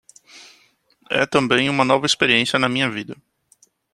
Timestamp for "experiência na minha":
2.07-2.89